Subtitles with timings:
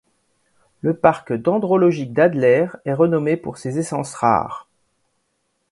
[0.81, 4.67] Le parc dendrologique d'Adler est renommé pour ses essences rares.